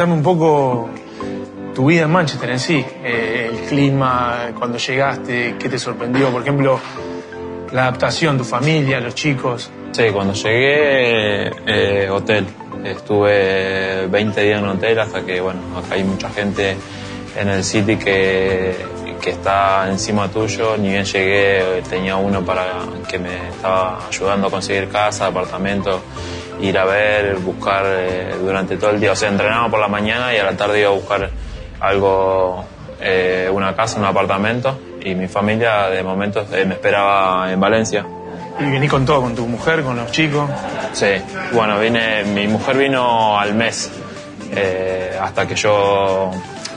[0.00, 0.88] contame un poco
[1.74, 6.40] tu vida en Manchester en sí, eh, el clima, cuando llegaste, qué te sorprendió, por
[6.40, 6.80] ejemplo,
[7.70, 9.70] la adaptación, tu familia, los chicos.
[9.92, 12.46] Sí, cuando llegué, eh, hotel.
[12.82, 16.78] Estuve 20 días en hotel hasta que, bueno, acá hay mucha gente
[17.38, 18.74] en el City que,
[19.20, 20.76] que está encima tuyo.
[20.76, 22.66] Ni bien llegué, tenía uno para
[23.08, 26.02] que me estaba ayudando a conseguir casa, apartamento,
[26.60, 29.12] ir a ver, buscar eh, durante todo el día.
[29.12, 31.30] O sea, entrenaba por la mañana y a la tarde iba a buscar
[31.80, 32.64] algo,
[33.00, 34.78] eh, una casa, un apartamento.
[35.02, 38.04] Y mi familia de momento eh, me esperaba en Valencia.
[38.58, 40.50] Y vení con todo, con tu mujer, con los chicos.
[40.92, 41.12] Sí,
[41.52, 43.90] bueno, vine, mi mujer vino al mes
[45.20, 46.32] hasta que yo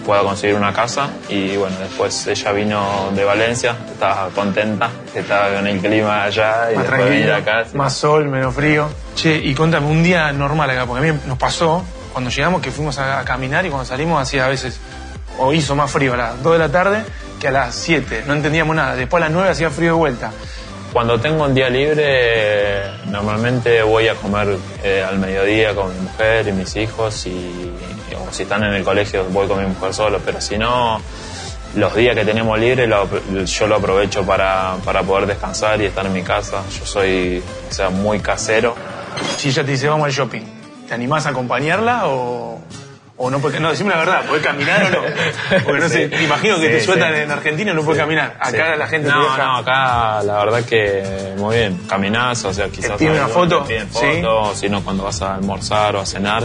[0.06, 5.56] pueda conseguir una casa y bueno, después ella vino de Valencia, estaba contenta, que estaba
[5.56, 7.66] con el clima allá y más después venir acá.
[7.66, 7.78] sí.
[7.78, 8.90] más sol, menos frío.
[9.16, 12.72] Che, y contame, un día normal acá, porque a mí nos pasó cuando llegamos que
[12.72, 14.80] fuimos a, a caminar y cuando salimos hacía a veces,
[15.40, 17.04] o hizo más frío a las 2 de la tarde
[17.40, 18.96] que a las 7, no entendíamos nada.
[18.96, 20.32] Después a las 9 hacía frío de vuelta.
[20.94, 26.48] Cuando tengo un día libre, normalmente voy a comer eh, al mediodía con mi mujer
[26.48, 27.72] y mis hijos y,
[28.34, 31.00] si están en el colegio voy con mi mujer solo, pero si no,
[31.76, 33.08] los días que tenemos libre lo-
[33.46, 36.62] yo lo aprovecho para, para poder descansar y estar en mi casa.
[36.80, 38.76] Yo soy, o sea, muy casero.
[39.38, 40.42] Si ella te dice vamos al shopping,
[40.88, 42.60] ¿te animás a acompañarla o,
[43.18, 43.40] o no?
[43.40, 44.98] Porque, no, decime la verdad, ¿podés caminar o no?
[45.66, 47.20] Porque no sé, te imagino que te sueltan sí.
[47.22, 48.36] en Argentina y no puedes caminar.
[48.40, 49.38] Acá la gente te No, deja.
[49.44, 51.80] no, acá la verdad que muy bien.
[51.88, 52.98] Caminás, o sea, quizás...
[52.98, 53.62] piden una foto?
[53.64, 54.00] te piden Sí.
[54.22, 56.44] foto, o si no, cuando vas a almorzar o a cenar,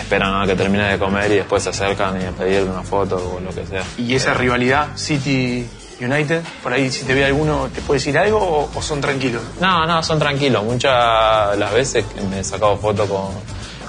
[0.00, 3.16] esperan a que termines de comer y después se acercan y a pedirte una foto
[3.36, 3.82] o lo que sea.
[3.98, 5.66] Y esa rivalidad City
[6.00, 9.42] United, por ahí si te ve alguno, ¿te puede decir algo o, o son tranquilos?
[9.60, 10.64] No, no, son tranquilos.
[10.64, 13.28] Muchas las veces me he sacado fotos con,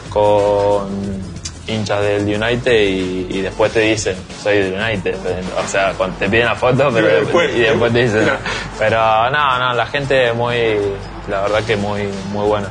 [0.10, 1.22] con
[1.68, 5.16] hinchas del United y, y después te dicen, soy del United.
[5.64, 8.24] O sea, cuando te piden la foto, pero Pero después- y después te dicen.
[8.24, 8.40] Claro.
[8.78, 10.56] Pero no, no, la gente muy,
[11.30, 12.68] la verdad que muy, muy buena.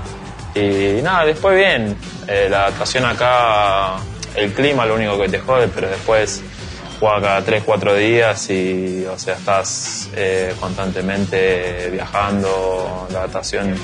[0.54, 1.96] Y nada, después bien,
[2.26, 3.96] eh, la adaptación acá,
[4.34, 6.42] el clima lo único que te jode, pero después
[6.98, 13.74] juega cada 3, 4 días y, o sea, estás eh, constantemente viajando, la adaptación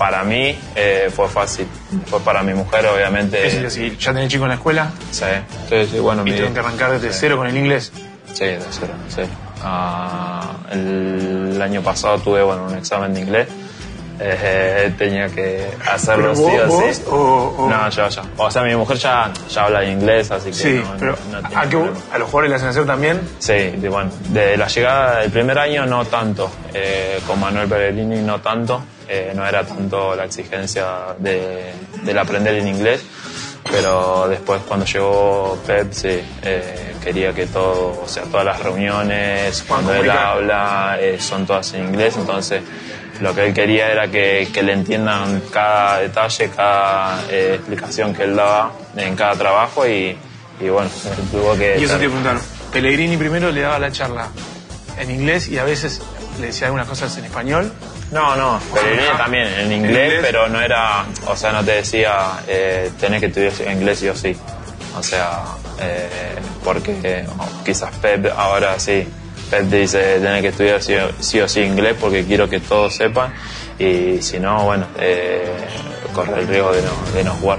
[0.00, 1.66] para mí eh, fue fácil.
[2.06, 3.46] Fue para mi mujer, obviamente.
[3.46, 5.26] Es decir, si ya tenés chico en la escuela Sí,
[5.68, 7.92] sí, sí, bueno, y tienen que arrancar desde cero con el inglés.
[8.32, 9.28] Sí, de cero, de cero.
[9.62, 13.48] Ah, el año pasado tuve bueno, un examen de inglés.
[14.22, 17.02] Eh, tenía que hacerlo ¿Pero sí o vos sí.
[17.08, 18.22] o- o- No, yo, yo.
[18.36, 21.48] O sea, mi mujer ya, ya habla inglés, así que Sí, no, pero no- no
[21.48, 21.96] tiene ¿a, problema.
[22.12, 23.20] a los jugadores le hacen hacer también.
[23.38, 28.20] Sí, de, bueno, de la llegada del primer año no tanto, eh, con Manuel Pellegrini
[28.20, 30.86] no tanto, eh, no era tanto la exigencia
[31.18, 33.02] de, del aprender en inglés,
[33.70, 39.64] pero después cuando llegó Pep, sí, eh, quería que todo, o sea, todas las reuniones,
[39.66, 42.62] cuando él habla, eh, son todas en inglés, entonces
[43.20, 48.24] lo que él quería era que, que le entiendan cada detalle, cada eh, explicación que
[48.24, 50.16] él daba en cada trabajo y,
[50.60, 50.90] y bueno,
[51.30, 51.78] tuvo que...
[51.78, 52.40] Y eso te preguntaron.
[52.72, 54.28] Pellegrini primero le daba la charla
[54.98, 56.00] en inglés y a veces
[56.40, 57.72] le decía algunas cosas en español.
[58.10, 60.18] No, no, Pellegrini también, en inglés, inglés?
[60.22, 64.16] pero no era, o sea, no te decía, eh, tenés que estudiar inglés sí o
[64.16, 64.36] sí.
[64.98, 65.42] O sea,
[65.80, 66.08] eh,
[66.64, 67.26] porque eh,
[67.64, 69.06] quizás Pep ahora sí,
[69.50, 73.32] Pep dice, tenés que estudiar sí o, sí inglés porque quiero que todos sepan,
[73.78, 75.50] y si no, bueno, eh,
[76.14, 77.58] corre el riesgo de no, de no jugar.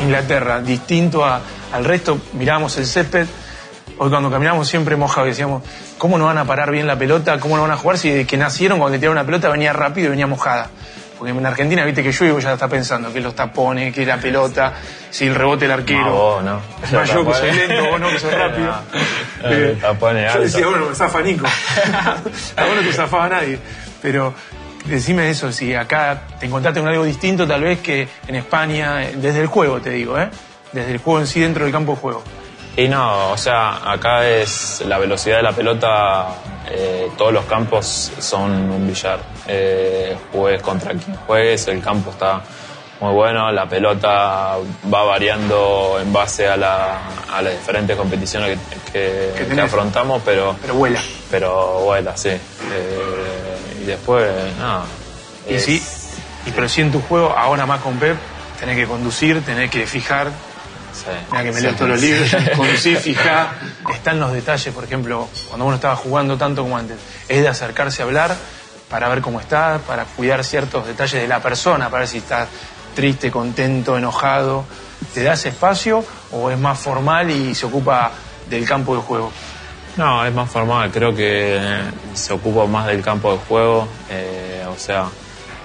[0.00, 1.40] Inglaterra, distinto a-
[1.72, 3.26] al resto, mirábamos el césped.
[4.00, 5.62] Hoy cuando caminamos siempre mojado y decíamos,
[5.98, 7.38] ¿cómo no van a parar bien la pelota?
[7.40, 9.72] ¿Cómo no van a jugar si desde que nacieron cuando le tiraron una pelota venía
[9.72, 10.70] rápido y venía mojada?
[11.18, 14.74] Porque en Argentina, viste que llueve ya está pensando que los tapones, que la pelota,
[15.10, 16.04] si el rebote el arquero.
[16.04, 16.60] No, vos, no.
[16.92, 18.66] Más yo que soy lento, vos no que sos rápido.
[19.42, 21.46] No, no, tapones yo decía, bueno, me zafa Nico.
[22.56, 23.58] A vos no te zafaba nadie.
[24.00, 24.32] Pero
[24.84, 29.14] decime eso, si acá te encontraste con algo distinto tal vez que en España, eh,
[29.16, 30.30] desde el juego te digo, ¿eh?
[30.70, 32.22] Desde el juego en sí dentro del campo de juego.
[32.78, 36.28] Y no, o sea, acá es la velocidad de la pelota,
[36.70, 39.18] eh, todos los campos son un billar.
[39.48, 42.40] Eh, juegues contra quien juegues, el campo está
[43.00, 44.56] muy bueno, la pelota
[44.92, 46.98] va variando en base a, la,
[47.32, 48.56] a las diferentes competiciones
[48.92, 51.00] que, que- afrontamos, pero, Pero vuela.
[51.32, 52.28] pero vuela, sí.
[52.30, 52.40] Eh,
[53.82, 54.24] y después,
[54.58, 54.84] nada.
[55.48, 55.82] Y es- sí,
[56.46, 58.16] y pero sí en tu juego, ahora más con Pep,
[58.60, 60.30] tenés que conducir, tenés que fijar.
[60.92, 61.10] Sí.
[61.30, 61.62] Mira que me Sí.
[61.62, 63.50] leo todos los libros, conducir, fijar.
[63.92, 66.96] Están los detalles, por ejemplo, cuando uno estaba jugando tanto como antes,
[67.28, 68.34] es de acercarse a hablar
[68.90, 72.46] para ver cómo está, para cuidar ciertos detalles de la persona, para ver si está
[72.94, 74.64] triste, contento, enojado.
[75.14, 78.10] ¿Te das espacio o es más formal y se ocupa
[78.50, 79.30] del campo de juego?
[79.96, 81.60] No, es más formal, creo que
[82.14, 85.06] se ocupa más del campo de juego, eh, o sea,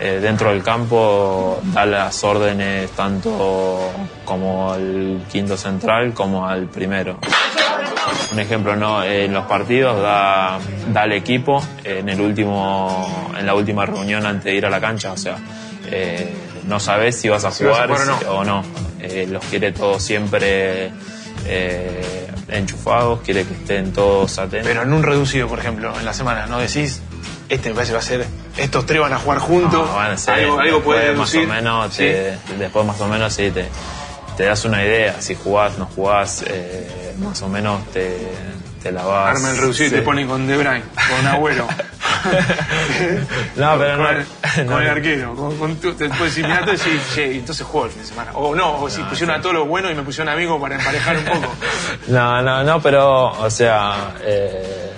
[0.03, 3.89] eh, dentro del campo da las órdenes tanto
[4.25, 7.19] como al quinto central como al primero.
[8.33, 9.01] Un ejemplo, ¿no?
[9.01, 10.59] en los partidos da,
[10.91, 14.81] da al equipo en, el último, en la última reunión antes de ir a la
[14.81, 15.38] cancha, o sea,
[15.89, 16.33] eh,
[16.67, 18.63] no sabes si vas a Si vas a jugar o no.
[18.99, 20.91] Eh, los quiere todos siempre
[21.45, 24.67] eh, enchufados, quiere que estén todos atentos.
[24.67, 27.01] Pero en un reducido, por ejemplo, en la semana, ¿no decís?
[27.49, 28.25] Este me parece va a ser,
[28.57, 29.88] estos tres van a jugar juntos.
[29.88, 32.05] No, bueno, sí, algo, algo puede después más o menos, Sí.
[32.59, 33.67] después más o menos sí te,
[34.38, 35.21] te das una idea.
[35.21, 38.17] Si jugás, no jugás, eh, más o menos te,
[38.81, 39.35] te la vas.
[39.38, 39.95] Arma el reducido y sí.
[39.95, 41.67] te ponen con De Bruyne, con Agüero.
[43.55, 44.09] No, pero con, no.
[44.09, 44.25] el,
[44.56, 45.35] con no, el arquero.
[45.35, 48.31] Con, con tu- te puedes decir, mirá, decís, che, entonces juego el fin de semana.
[48.35, 51.17] O no, o si pusieron a todos los buenos y me pusieron amigos para emparejar
[51.17, 51.53] un poco.
[52.07, 54.93] No, no, no, pero, o sea, eh,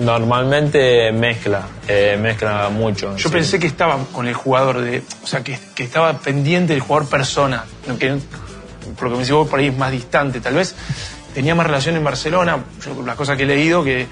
[0.00, 3.16] normalmente mezcla, eh, mezcla mucho.
[3.16, 3.34] Yo sí.
[3.34, 7.08] pensé que estaba con el jugador, de, o sea, que, que estaba pendiente del jugador
[7.08, 7.64] persona.
[7.98, 8.18] Que,
[8.96, 10.40] por lo que me decís por ahí es más distante.
[10.40, 10.74] Tal vez
[11.34, 14.06] tenía más relación en Barcelona, yo, las cosas que he leído, que,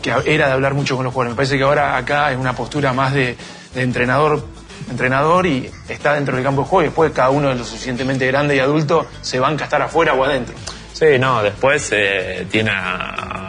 [0.00, 1.34] que era de hablar mucho con los jugadores.
[1.34, 3.36] Me parece que ahora acá es una postura más de,
[3.74, 4.46] de entrenador
[4.90, 8.26] entrenador y está dentro del campo de juego y después cada uno de lo suficientemente
[8.26, 10.54] grande y adulto se banca a estar afuera o adentro.
[10.92, 13.43] Sí, no, después eh, tiene a,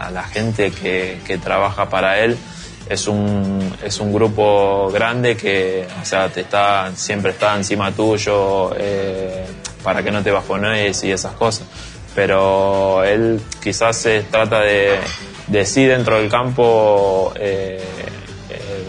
[0.00, 2.36] a la gente que, que trabaja para él.
[2.88, 8.72] Es un, es un grupo grande que, o sea, te está, siempre está encima tuyo
[8.76, 9.46] eh,
[9.84, 11.66] para que no te bajones y esas cosas.
[12.16, 14.98] Pero él quizás se trata de,
[15.46, 17.80] de sí dentro del campo eh,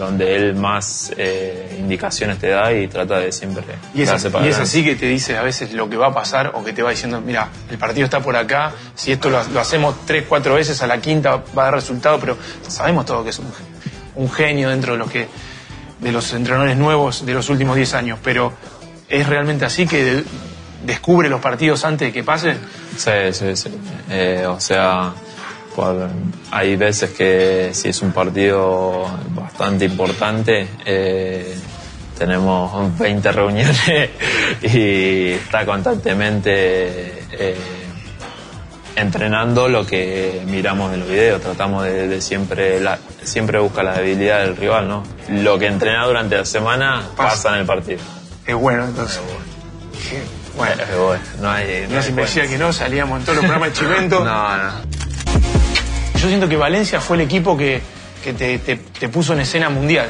[0.04, 3.62] donde él más eh, indicaciones te da y trata de siempre
[3.94, 6.14] Y es, para y es así que te dice a veces lo que va a
[6.14, 9.42] pasar o que te va diciendo, mira, el partido está por acá, si esto lo,
[9.48, 12.36] lo hacemos tres, cuatro veces, a la quinta va a dar resultado, pero
[12.68, 13.46] sabemos todo que es un,
[14.16, 15.28] un genio dentro de los que
[16.00, 18.52] de los entrenadores nuevos de los últimos 10 años, pero
[19.08, 20.24] es realmente así que de-
[20.84, 22.58] descubre los partidos antes de que pasen.
[22.96, 23.70] Sí, sí, sí.
[24.10, 25.12] Eh, o sea,
[25.74, 26.08] por-
[26.50, 31.54] hay veces que si es un partido bastante importante, eh,
[32.18, 33.78] tenemos 20 reuniones
[34.62, 37.56] y está constantemente eh,
[38.96, 41.40] entrenando lo que miramos en los videos.
[41.40, 45.02] Tratamos de, de siempre, la, siempre buscar la debilidad del rival, ¿no?
[45.28, 47.30] Lo que entrena durante la semana Pasa.
[47.30, 48.00] pasa en el partido.
[48.46, 49.20] Es bueno, entonces.
[50.56, 50.74] Bueno,
[51.06, 53.70] bueno, no hay, no no si me decía que no, salíamos en todos los programas
[53.70, 54.18] de Chimento.
[54.24, 54.70] No, no.
[56.22, 57.80] Yo siento que Valencia fue el equipo que,
[58.22, 60.08] que te, te- puso en escena mundial.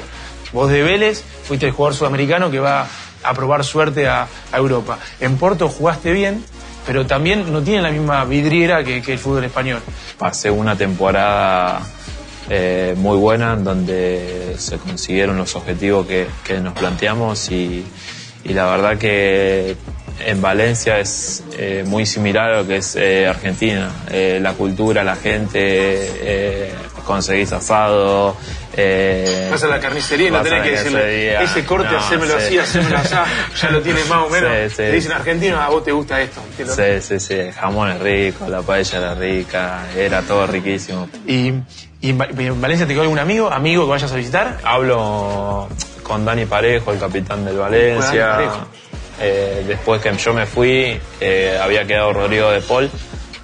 [0.52, 2.86] Vos de Vélez fuiste el jugador sudamericano que va
[3.22, 4.98] a probar suerte a, Europa.
[5.20, 6.44] En Porto jugaste bien,
[6.86, 9.80] pero también no tiene la misma vidriera que, que el fútbol español.
[10.18, 11.80] Pasé una temporada
[12.50, 17.86] eh, muy buena en donde se consiguieron los objetivos que, que nos planteamos y,
[18.44, 19.76] y la verdad que
[20.26, 23.90] en Valencia es eh, muy similar a lo que es eh, Argentina.
[24.10, 26.72] Eh, la cultura, la gente, eh,
[27.06, 28.36] conseguís asado.
[28.74, 32.44] Eh, Vas a la carnicería y no tenés que decirle, ese corte, No, hacémelo sí.
[32.46, 33.14] así, hacémelo así,
[33.60, 34.50] ya lo tienes más o menos.
[34.50, 34.76] Sí, sí.
[34.76, 36.40] Te dicen argentino, a vos te gusta esto.
[36.56, 40.46] Te lo- Sí, sí, sí, el jamón es rico, la paella era rica, era todo
[40.46, 41.08] riquísimo.
[41.26, 41.52] Y,
[42.00, 44.58] en Valencia te quedó algún amigo, amigo que vayas a visitar.
[44.64, 45.68] Hablo
[46.02, 48.26] con Dani Parejo, el capitán del Valencia.
[48.26, 48.66] Dani Parejo.
[49.20, 52.90] Eh, después que yo me fui, eh, había quedado Rodrigo de Paul,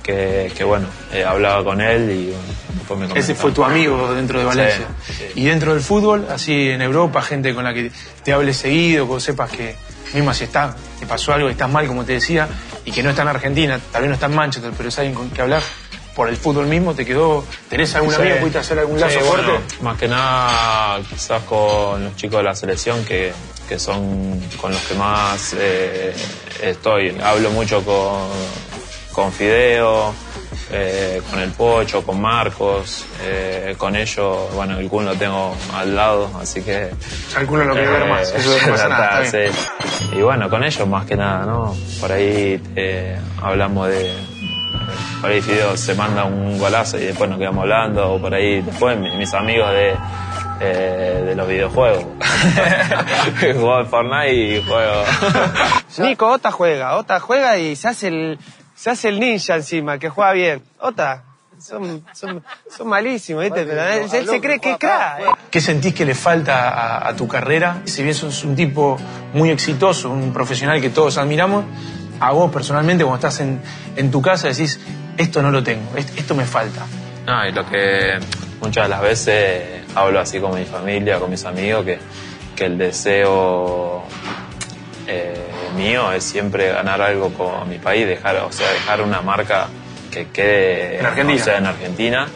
[0.02, 2.42] que, que bueno, eh, hablaba con él y bueno,
[2.74, 4.86] después me Ese fue tu amigo dentro de Valencia.
[5.06, 5.24] sí.
[5.34, 7.90] Y dentro del fútbol, así en Europa, gente con la que
[8.24, 9.76] te hables seguido, que sepas que,
[10.14, 12.48] mismo si está, te pasó algo, estás mal, como te decía,
[12.84, 15.14] y que no está en Argentina, tal vez no está en Manchester, pero es alguien
[15.14, 15.62] con que hablar
[16.18, 18.20] por el fútbol mismo, te quedó, ¿tenés algún Sí.
[18.20, 18.38] amigo?
[18.40, 19.46] ¿Pudiste hacer algún lazo Sí, fuerte?
[19.52, 23.32] bueno, más que nada quizás con los chicos de la selección que,
[23.68, 26.12] que son con los que más eh,
[26.60, 27.16] estoy.
[27.22, 28.26] Hablo mucho con,
[29.12, 30.12] con Fideo,
[30.72, 35.94] eh, con el Pocho, con Marcos, eh, con ellos, bueno, el Kun lo tengo al
[35.94, 36.90] lado, así que...
[37.36, 39.52] Alguno lo quiere ver eh, más, eso no pasa nada, está bien.
[39.52, 40.08] sí.
[40.18, 41.76] Y bueno, con ellos más que nada, ¿no?
[42.00, 42.60] Por ahí
[43.40, 44.12] hablamos de,
[45.20, 48.62] por ahí Fideo se manda un golazo y después nos quedamos hablando, o por ahí
[48.62, 49.96] después mis amigos de,
[50.60, 52.04] eh, de los videojuegos.
[53.40, 55.04] juego al Fortnite y juego.
[55.98, 58.38] Nico, Ota juega, Ota juega y se hace el,
[58.74, 60.62] se hace el ninja encima, que juega bien.
[60.80, 61.24] Ota,
[61.58, 63.64] son, son, son malísimos, ¿viste?
[63.64, 65.38] Pero él, él se cree que es crack.
[65.50, 67.82] ¿Qué sentís que le falta a, a tu carrera?
[67.84, 68.96] Si bien sos un tipo
[69.32, 71.64] muy exitoso, un profesional que todos admiramos,
[72.20, 73.60] a vos personalmente cuando estás en,
[73.96, 74.80] en tu casa decís,
[75.18, 76.86] esto no lo tengo, est- esto me falta.
[77.26, 78.18] No, y lo que
[78.62, 79.62] muchas de las veces
[79.94, 81.98] hablo así con mi familia, con mis amigos, que,
[82.56, 84.04] que el deseo
[85.06, 85.34] eh,
[85.76, 89.68] mío es siempre ganar algo con mi país, dejar, o sea, dejar una marca
[90.10, 91.40] que quede En Argentina.
[91.40, 92.28] o sea, en Argentina.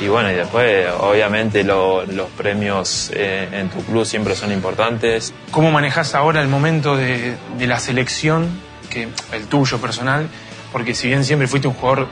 [0.00, 5.34] Y bueno, y después obviamente lo- los premios eh, en tu club siempre son importantes.
[5.50, 8.48] ¿Cómo manejás ahora el momento de, de la selección,
[8.88, 10.26] que el tuyo personal?
[10.72, 12.08] Porque si bien siempre fuiste un jugador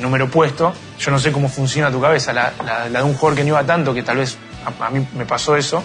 [0.00, 3.48] número puesto, yo no sé cómo funciona tu cabeza, la, de un jugador que no
[3.48, 4.38] iba tanto, que tal vez
[4.80, 5.82] a, mí me pasó eso.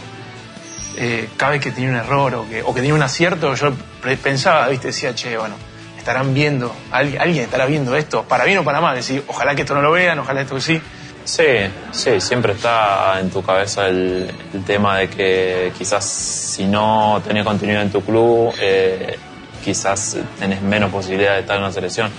[0.97, 3.73] eh, cada vez que tenía un error o que, o tenía un acierto, yo
[4.21, 5.55] pensaba, viste, decía, che, bueno,
[5.97, 9.61] estarán viendo, alguien, alguien estará viendo esto, para bien o para mal, decir, ojalá que
[9.61, 10.79] esto no lo vean, ojalá esto sí.
[11.25, 11.43] Sí,
[11.91, 14.29] sí, siempre está en tu cabeza el,
[14.65, 19.17] tema de que quizás si no tenés continuidad en tu club, eh,
[19.63, 22.11] quizás tenés menos posibilidad de estar en la selección.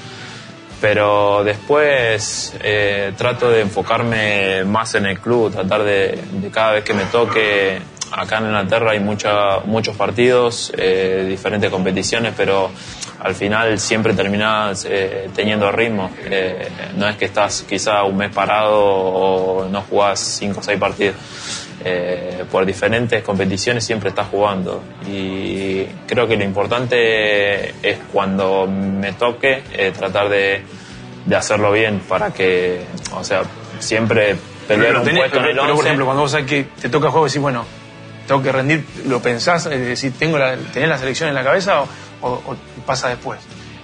[0.80, 6.18] Pero después eh, trato de enfocarme más en el club, tratar de,
[6.52, 7.80] cada vez que me toque.
[8.12, 12.70] Acá en Inglaterra hay mucha, muchos partidos, eh, diferentes competiciones, pero
[13.24, 16.10] al final siempre terminás eh, teniendo ritmo.
[16.24, 20.78] Eh, no es que estás quizá un mes parado o no jugás cinco o seis
[20.78, 21.16] partidos.
[21.86, 24.82] Eh, por diferentes competiciones siempre estás jugando.
[25.06, 30.62] Y creo que lo importante es cuando me toque eh, tratar de,
[31.26, 32.80] de hacerlo bien para que,
[33.14, 33.42] o sea,
[33.80, 34.34] siempre
[34.66, 35.82] pelear Pero, un tenés- puesto en el pero, por 11.
[35.84, 37.66] ejemplo, cuando vos sabés que te toca juego, decís, bueno,
[38.26, 39.66] tengo que rendir, ¿lo pensás?
[39.66, 41.88] Es decir, ¿tengo la, ¿tenés la selección en la cabeza o,
[42.22, 43.40] o- o pasa después?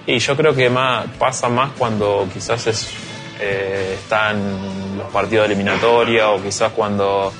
[0.07, 2.89] Y yo creo que más, pasa más cuando quizás es,
[3.39, 7.31] eh, están los partidos de eliminatoria o quizás cuando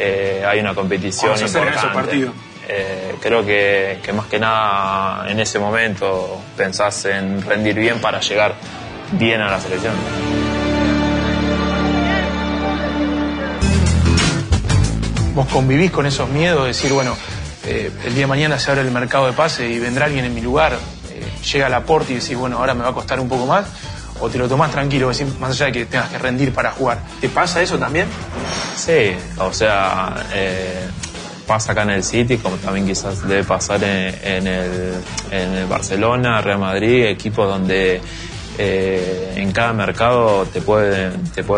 [0.00, 1.94] eh, hay una competición esos importante.
[1.94, 2.34] partidos.
[2.66, 8.20] Eh, creo que, que más que nada en ese momento pensás en rendir bien para
[8.20, 8.54] llegar
[9.12, 9.92] bien a la selección.
[15.34, 17.16] Vos convivís con esos miedos de decir, bueno,
[17.64, 20.34] eh, el día de mañana se abre el mercado de pase y vendrá alguien en
[20.34, 20.72] mi lugar,
[21.10, 23.66] eh, llega al aporte y decís, bueno, ahora me va a costar un poco más,
[24.20, 26.98] o te lo tomás tranquilo, más allá de que tengas que rendir para jugar.
[27.20, 28.06] ¿Te pasa eso también?
[28.76, 30.86] Sí, o sea, eh,
[31.46, 37.06] pasa acá en el City, como también quizás debe pasar en, el, Barcelona, Real Madrid,
[37.06, 38.00] equipos donde
[38.58, 41.10] eh, en cada mercado te puede,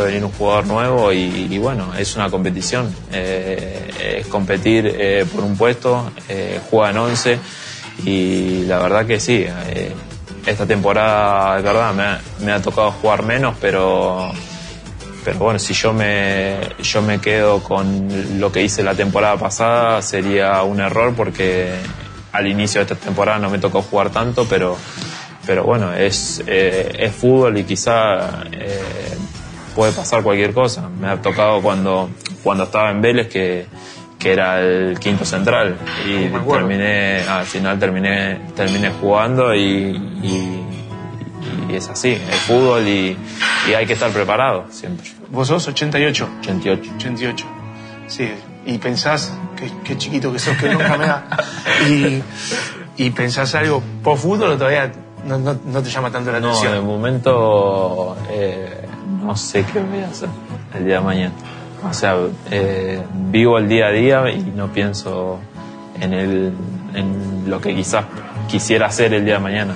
[0.04, 2.94] venir un jugador nuevo y, bueno, es una competición.
[3.12, 6.12] Eh, es competir por un puesto,
[6.70, 7.38] juegan 11
[8.04, 9.46] y la verdad que sí.
[10.46, 14.32] Esta temporada, de verdad, me ha, me ha tocado jugar menos, pero
[15.24, 20.02] pero bueno, si yo me, yo me quedo con lo que hice la temporada pasada
[20.02, 21.72] sería un error porque
[22.32, 24.76] al inicio de esta temporada no me tocó jugar tanto, pero,
[25.46, 29.16] pero bueno, es, eh, es fútbol y quizá eh,
[29.76, 30.88] puede pasar cualquier cosa.
[30.88, 32.10] Me ha tocado cuando,
[32.42, 33.66] cuando estaba en Vélez que,
[34.22, 35.76] que era el quinto central
[36.06, 39.60] y terminé, al final terminé, terminé jugando y,
[40.22, 40.62] y-
[41.68, 43.16] y es así, es fútbol y,
[43.68, 45.10] y hay que estar preparado siempre.
[45.30, 46.28] Vos sos 88.
[46.40, 46.92] 88.
[46.96, 47.46] 88.
[48.06, 48.30] Sí,
[48.66, 51.26] y pensás, qué, qué chiquito que sos, que nunca me da.
[51.88, 52.22] Y,
[52.96, 54.92] y pensás algo post fútbol o todavía
[55.26, 56.86] no, no- no te llama tanto la No, de atención.
[56.86, 58.82] momento eh,
[59.24, 60.28] no sé qué voy a hacer
[60.74, 61.32] el día de mañana.
[61.84, 62.16] O sea,
[62.50, 65.40] eh, vivo el día a día y no pienso
[66.00, 66.52] en, el,
[66.94, 68.04] en lo que quizás
[68.48, 69.74] quisiera hacer el día de mañana.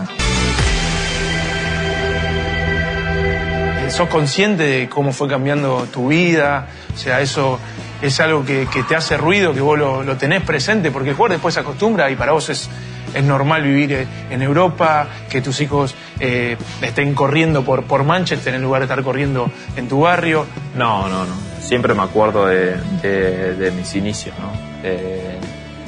[3.86, 6.68] Eh, ¿Sos consciente de cómo fue cambiando tu vida?
[6.94, 7.58] O sea, eso
[8.00, 11.16] es algo que, que te hace ruido, que vos lo, lo tenés presente, porque el
[11.16, 12.68] jugador después se acostumbra y para vos es,
[13.14, 18.54] es normal vivir eh, en Europa, que tus hijos eh, estén corriendo por, por Manchester
[18.54, 20.46] en lugar de estar corriendo en tu barrio.
[20.76, 21.55] No, no, no.
[21.66, 24.52] Siempre me acuerdo de, de- de mis inicios, ¿no?
[24.82, 25.38] De,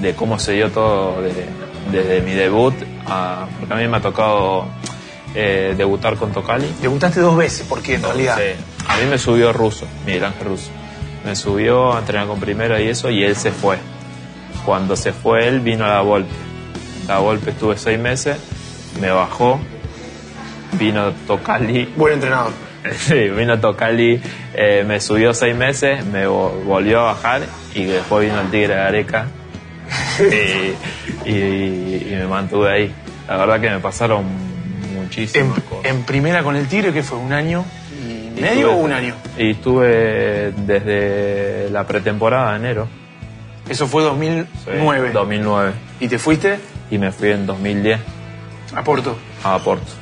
[0.00, 1.46] de cómo se dio todo de-
[1.92, 2.74] desde mi debut,
[3.06, 4.66] a- porque a mí me ha tocado
[5.34, 6.66] eh, debutar con Tocali.
[6.82, 8.36] Debutaste dos veces, porque en realidad...
[8.88, 10.70] A mí me subió Russo, Miguel Ángel Russo.
[11.24, 13.76] Me subió a entrenar con primera y eso, y él se fue.
[14.64, 16.32] Cuando se fue él, vino a la Volpe.
[17.06, 18.36] La Volpe estuve seis meses,
[19.00, 19.60] me bajó
[20.72, 21.92] vino Tocali.
[21.96, 22.52] Buen entrenador.
[22.98, 24.20] Sí, vino Tocali,
[24.54, 27.42] eh, me subió seis meses, me vo- volvió a bajar
[27.74, 29.26] y después vino el Tigre de Areca
[31.24, 32.94] y, y- y me mantuve ahí.
[33.28, 35.84] La verdad que me pasaron En, muchísimas cosas.
[35.90, 37.64] en primera con el Tigre, que fue un año
[38.06, 39.14] y Y medio o un año.
[39.36, 42.88] Y estuve desde la pretemporada de enero.
[43.68, 45.10] Eso fue 2009.
[45.12, 45.72] 2009.
[46.00, 46.58] ¿Y te fuiste
[46.90, 48.00] Y me fui en 2010
[48.74, 49.16] a Porto?
[49.44, 49.92] a Porto.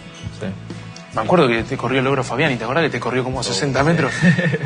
[1.16, 3.40] Me acuerdo que te corrió el logro Fabián y te acordás que te corrió como
[3.40, 4.12] a 60 metros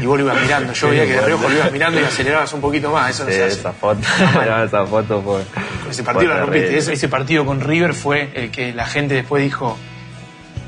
[0.00, 0.73] y vos lo ibas mirando.
[0.73, 3.11] Yo veía que de reojo lo ibas mirando y acelerabas un poquito más.
[3.11, 3.61] Eso no Sí, se hace.
[3.61, 4.00] esa foto,
[4.66, 5.42] esa foto fue.
[5.90, 6.76] Ese partido lo rompiste.
[6.78, 9.78] Ese, ese partido con River fue el que la gente después dijo,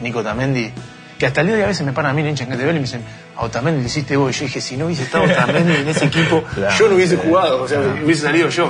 [0.02, 0.70] Nico Tamendi,
[1.18, 2.50] que hasta el día de hoy a veces me paran a mí en hincha en
[2.50, 3.02] que te ven y me dicen,
[3.36, 4.30] a Otamendi le hiciste vos.
[4.36, 7.16] Y yo dije, si no hubiese estado Otamendi en ese equipo, Claro, yo no hubiese
[7.16, 8.68] jugado, o sea, hubiese salido yo.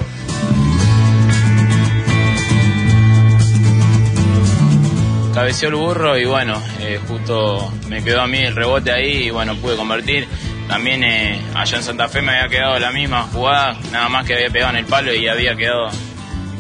[5.34, 9.30] Cabeció el burro y bueno, eh, justo me quedó a mí el rebote ahí y
[9.30, 10.26] bueno, pude convertir.
[10.68, 14.34] También eh, allá en Santa Fe me había quedado la misma jugada, nada más que
[14.34, 15.88] había pegado en el palo y había quedado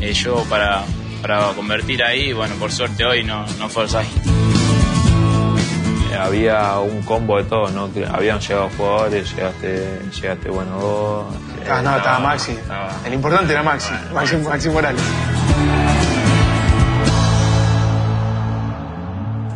[0.00, 0.82] eh, yo para,
[1.22, 3.84] para convertir ahí y bueno, por suerte hoy no, no fue.
[3.84, 3.88] Eh,
[6.20, 7.88] Había un combo de todo, ¿no?
[8.12, 11.34] Habían llegado jugadores, llegaste, llegaste bueno vos.
[11.70, 12.52] Ah, no, estaba Maxi.
[12.52, 15.02] estaba- El importante era Maxi, Maxi, Maxi Morales.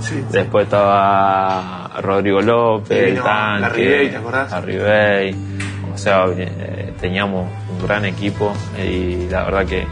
[0.09, 0.25] Sí.
[0.31, 4.09] Después estaba Rodrigo López, el vino tanque.
[4.11, 4.51] ¿te acordás?
[4.51, 5.35] Larribey.
[5.95, 9.87] O sea, eh, teníamos un gran equipo y la verdad que,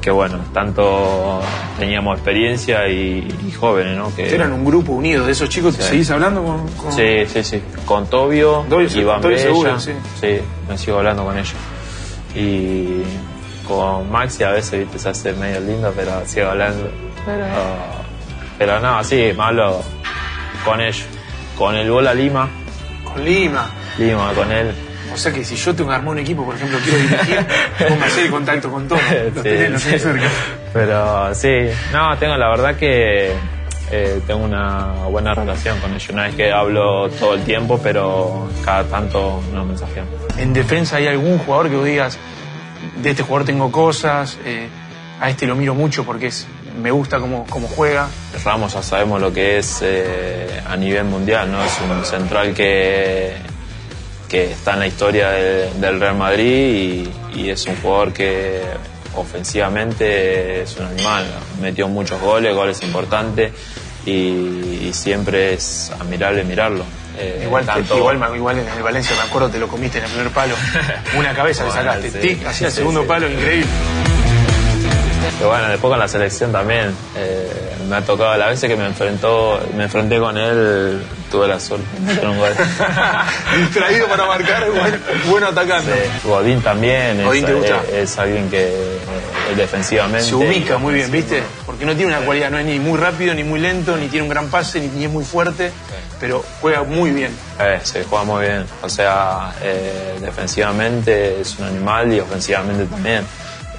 [0.00, 1.40] que bueno, tanto
[1.78, 4.12] teníamos experiencia y, y jóvenes, ¿no?
[4.14, 5.76] Que, Eran un grupo unido de esos chicos.
[5.76, 5.88] ¿Te Sí.
[5.90, 6.66] seguís hablando con...?
[6.68, 7.62] con- Sí, sí, sí.
[7.84, 9.48] Con Tobio, sí, Iván Tobio Bella.
[9.48, 9.92] seguro, sí.
[10.68, 11.54] me sigo hablando con ellos.
[12.34, 13.02] Y
[13.66, 16.88] con Maxi a veces, viste, se hace medio lindo, pero sigo hablando.
[17.24, 17.44] Pero,
[18.58, 19.82] pero no, sí, me hablo
[20.64, 21.04] con ellos.
[21.56, 22.48] Con el Bola Lima,
[23.04, 23.70] Con Lima.
[23.98, 24.72] Lima, con él.
[25.12, 27.46] O sea que si yo tengo armar un equipo, por ejemplo, quiero dirigir,
[27.78, 29.00] que hacer el contacto con todos.
[29.34, 30.08] Los Sí, tenés, los tenés sí.
[30.08, 30.28] cerca.
[30.74, 31.48] Pero sí,
[31.92, 33.32] no, tengo la verdad que
[33.90, 36.12] eh, tengo una buena relación con ellos.
[36.12, 40.12] No es que hablo todo el tiempo, pero cada tanto nos mensajeamos.
[40.36, 42.18] En defensa hay algún jugador que vos digas,
[43.02, 44.68] de este jugador tengo cosas, eh,
[45.20, 48.08] a este lo miro mucho porque es, me gusta cómo, cómo juega.
[48.44, 51.62] Ramos ya sabemos lo que es eh, a nivel mundial, ¿no?
[51.64, 53.34] Es un central que,
[54.28, 58.60] que está en la historia de- del Real Madrid y, y es un jugador que
[59.14, 61.24] ofensivamente es un animal.
[61.60, 63.52] Metió muchos goles, goles importantes
[64.04, 66.84] y, y siempre es admirable mirarlo.
[67.18, 70.04] Eh, Igual, te- tanto- igual, igual en el Valencia, me acuerdo, te lo comiste en
[70.04, 70.54] el primer palo.
[71.18, 72.18] Una cabeza le Bueno, sacaste, sí.
[72.18, 73.66] tic, hacía el Sí, segundo palo, increíble.
[75.38, 76.94] Que bueno, después con la selección también.
[77.16, 77.50] eh,
[77.88, 81.86] me ha tocado las veces que me enfrentó, me enfrenté con él, tuve la suerte
[81.94, 82.50] de meter un gol.
[83.58, 85.92] Distraído para marcar, buen, bueno atacando.
[85.92, 86.28] Sí.
[86.28, 87.82] Godín también es, te gusta.
[87.92, 91.42] es- es alguien que eh, defensivamente Se ubica muy bien, ¿viste?
[91.64, 94.24] Porque no tiene una cualidad, no es ni muy rápido, ni muy lento, ni tiene
[94.24, 95.70] un gran pase, ni, ni es muy fuerte,
[96.18, 97.30] pero juega muy bien.
[97.60, 98.64] Eh, se juega muy bien.
[98.82, 103.24] O sea, eh, defensivamente es un animal y ofensivamente también.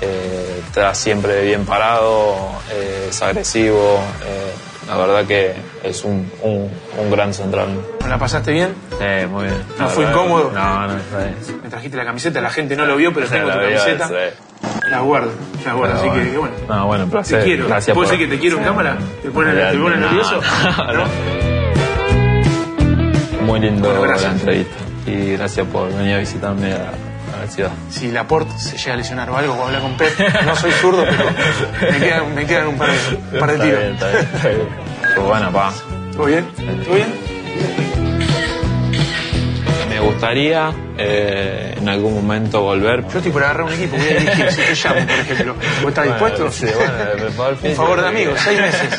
[0.02, 2.36] Eh, está siempre bien parado,
[2.72, 4.00] eh, es agresivo.
[4.26, 4.52] eh,
[4.88, 7.68] la verdad que es un, un, un gran central.
[8.00, 8.74] ¿No la pasaste bien?
[9.02, 9.58] Eh, muy bien.
[9.78, 10.52] ¿No La fue verdad, incómodo?
[10.54, 13.54] No, no, fue- Me trajiste la camiseta, la gente no lo vio, pero tengo la
[13.56, 14.08] tu vio, camiseta.
[14.08, 14.14] sí.
[14.90, 15.32] La guardo,
[15.66, 16.56] la guardo, Pero así que, que bueno.
[16.70, 17.40] No, bueno, placer.
[17.40, 17.68] Te quiero.
[17.68, 18.98] Gracias ¿Puedo por- decir que te quiero en cámara?
[19.22, 20.42] ¿Te pones No, no, nervioso?
[20.78, 21.04] no, no.
[23.46, 24.76] Muy lindo Bueno, la entrevista.
[25.06, 26.92] Y gracias por venir a visitarme a,
[27.90, 30.14] Si Laporte se llega a lesionar o algo, voy a hablar con Pep.
[30.46, 33.64] No soy zurdo, pero me quedan, me quedan un par de, un par de Está
[33.66, 33.80] tiros.
[33.80, 35.26] bien, está bien, está bien.
[35.28, 35.74] Bueno, pa.
[36.14, 36.46] ¿Todo bien?
[36.56, 37.08] ¿Todo bien?
[39.90, 43.04] Me gustaría eh, en algún momento volver.
[43.08, 45.56] Yo estoy por agarrar un equipo, voy a dirigir, si te llamo, por ejemplo.
[45.82, 46.52] ¿Vos estás dispuesto?
[46.52, 46.66] Sí,
[47.36, 47.58] bueno.
[47.64, 48.90] Un favor de amigos, seis meses.